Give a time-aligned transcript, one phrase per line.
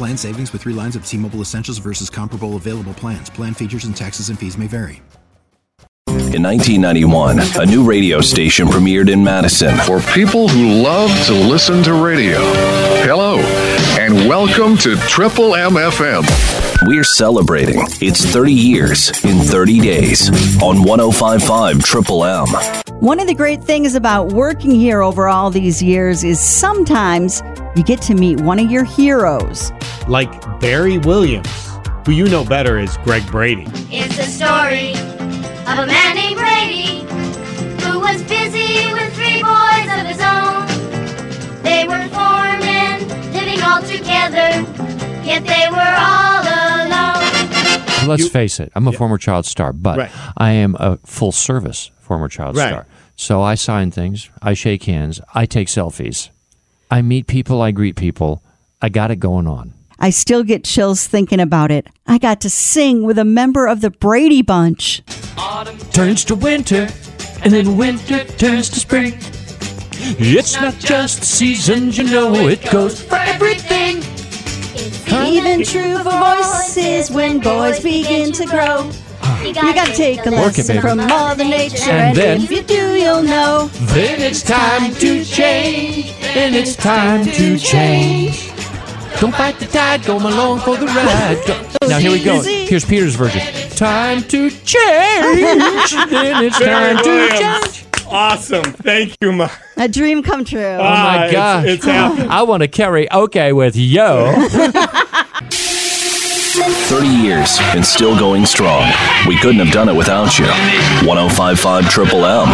[0.00, 3.28] Plan savings with three lines of T Mobile Essentials versus comparable available plans.
[3.28, 5.02] Plan features and taxes and fees may vary.
[6.08, 9.76] In 1991, a new radio station premiered in Madison.
[9.76, 12.38] For people who love to listen to radio,
[13.04, 13.40] hello,
[14.00, 16.24] and welcome to Triple MFM.
[16.86, 20.30] We're celebrating its 30 years in 30 days
[20.62, 22.46] on 1055 Triple M.
[23.00, 27.42] One of the great things about working here over all these years is sometimes
[27.76, 29.72] you get to meet one of your heroes.
[30.10, 31.48] Like Barry Williams,
[32.04, 33.64] who you know better as Greg Brady.
[33.90, 34.90] It's a story
[35.70, 37.00] of a man named Brady
[37.84, 40.66] who was busy with three boys of his own.
[41.62, 44.66] They were four men living all together,
[45.24, 48.08] yet they were all alone.
[48.08, 50.10] Let's You- face it, I'm a former child star, but Right.
[50.36, 52.68] I am a full service former child Right.
[52.70, 52.86] star.
[53.14, 56.30] So I sign things, I shake hands, I take selfies,
[56.90, 58.42] I meet people, I greet people.
[58.82, 59.74] I got it going on.
[60.02, 61.86] I still get chills thinking about it.
[62.06, 65.02] I got to sing with a member of the Brady Bunch.
[65.36, 66.88] Autumn Turns to winter,
[67.42, 69.14] and then winter turns to spring.
[70.18, 73.98] It's not just seasons, you know, it goes for everything.
[75.12, 78.90] Even true for voices when boys begin to grow.
[79.44, 82.62] You gotta take a Work it, lesson from Mother Nature, And and, then- if you
[82.62, 83.68] do, you'll know.
[83.92, 86.18] Then it's time to change.
[86.20, 88.50] Then it's time to change.
[89.18, 91.42] Don't fight the tide, go along for the ride.
[91.46, 92.40] Go- Now here we go.
[92.42, 93.40] Here's Peter's version.
[93.76, 95.90] Time to change.
[96.10, 97.84] then it's time to change.
[98.06, 98.64] Awesome.
[98.64, 99.48] Thank you, Ma.
[99.76, 100.60] A dream come true.
[100.60, 101.64] Oh Ah, my it's- gosh.
[101.66, 102.28] it's happening.
[102.30, 104.32] I want to karaoke with yo.
[106.90, 108.90] 30 years and still going strong.
[109.28, 110.46] We couldn't have done it without you.
[111.06, 112.48] 1055 Triple M,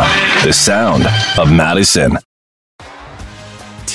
[0.45, 1.05] the sound
[1.39, 2.19] of Madison.